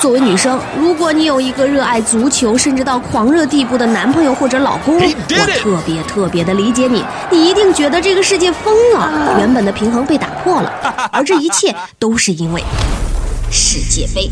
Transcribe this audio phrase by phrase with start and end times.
[0.00, 5.00] 作为女生，如果你有一个热爱足球甚至到狂热地步的男朋友或者老公，我
[5.58, 7.04] 特别特别的理解你。
[7.30, 12.62] 你一定觉得这个世界疯了， 原本的平衡被打破了，而这一切都是因为
[13.50, 14.30] 世界杯。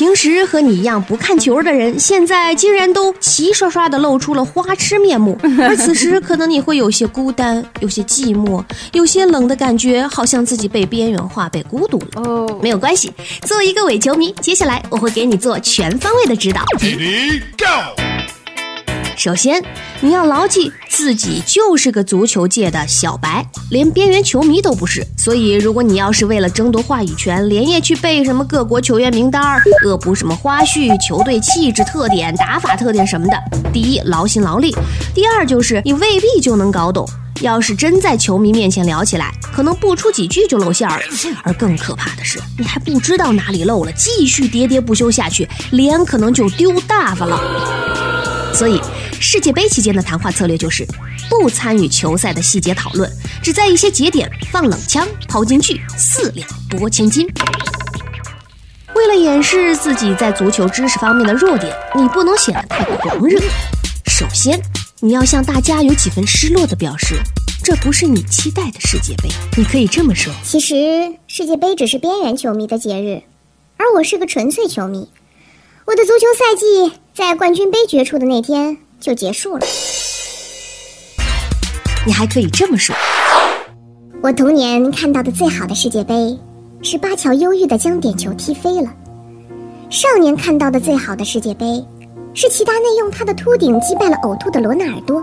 [0.00, 5.38] 平时和你一样不看球的人，现在竟然都齐刷刷的露出了花痴面目。
[5.60, 8.64] 而此时，可能你会有些孤单，有些寂寞，
[8.94, 12.22] 有些冷的感觉，好像自己被边缘化、被孤独了。
[12.22, 16.62] 哦，没有关系，作为一个伪球迷，接下来我会给你做全方位的指导。
[17.58, 18.09] Go。
[19.20, 19.62] 首先，
[20.00, 25.06] 你要牢记自己就是个足球界的小白，连边缘球迷都不是。
[25.18, 33.38] 所以，如果你要是为了争夺话语权，连夜去背什么各国球员名单、恶补什么花絮、球队气质特点、打法特点什么的，
[33.70, 34.74] 第一劳心劳力，
[35.14, 37.06] 第二就是你未必就能搞懂。
[37.42, 41.04] 要是真在球迷面前聊起来，可能不出几句就露馅儿了。
[41.42, 47.38] 而更可怕的是，你还不知道哪里漏了，继续喋喋不休下去，脸可能就丢大发了。
[48.54, 48.80] 所以。
[49.22, 50.84] 世界杯期间的谈话策略就是
[51.28, 53.08] 不参与球赛的细节讨论，
[53.42, 57.28] 只在一些节点放冷枪、抛金句，四两拨千斤。
[58.94, 63.38] 为了掩饰自己在足球知识方面的弱点，你不能显得太狂热。
[64.06, 64.58] 首先，
[65.00, 67.16] 你要向大家有几分失落的表示，
[67.62, 69.28] 这不是你期待的世界杯。
[69.54, 70.74] 你可以这么说：其实
[71.28, 73.22] 世界杯只是边缘球迷的节日，
[73.76, 75.10] 而我是个纯粹球迷。
[75.84, 78.78] 我的足球赛季在冠军杯决出的那天。
[79.00, 79.66] 就结束了。
[82.06, 82.94] 你还可以这么说：
[84.22, 86.38] 我童年看到的最好的世界杯，
[86.82, 88.88] 是巴乔忧郁的将点球踢飞了；
[89.90, 91.84] 少年看到的最好的世界杯，
[92.34, 95.22] 是齐达内用他的秃顶击败了呕吐的罗纳尔多。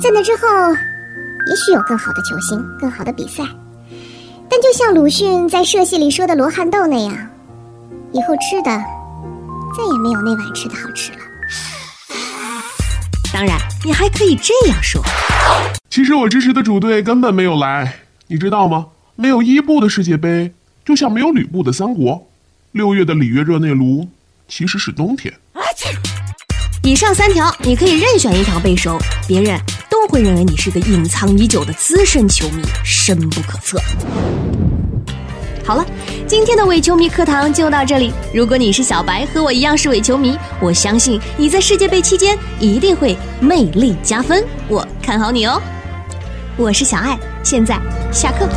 [0.00, 0.46] 在那之后，
[1.50, 3.42] 也许有更好的球星、更好的比赛，
[4.48, 7.14] 但就像鲁迅在社戏里说的罗汉豆那样，
[8.12, 8.70] 以后吃的
[9.76, 11.18] 再也没有那碗吃的好吃了。
[13.38, 15.00] 当然，你还可以这样说：
[15.88, 18.86] 其实我支持的主队根本没有来，你知道吗？
[19.14, 20.52] 没有伊布的世界杯，
[20.84, 22.28] 就像没有吕布的三国。
[22.72, 24.08] 六月的里约热内卢
[24.48, 25.32] 其实是冬天。
[26.82, 29.56] 以上三条，你可以任选一条背熟，别人
[29.88, 33.80] 都会认为你是个隐藏已久的资深球迷，深不可测。
[35.68, 35.84] 好了，
[36.26, 38.10] 今天的伪球迷课堂就到这里。
[38.32, 44.42] 如果你是小白，和我一样是伪球迷，我相信你在世界杯期间一定会魅力加分。
[44.66, 45.60] 我看好你哦。
[46.56, 47.78] 我是小爱，现在
[48.10, 48.48] 下课。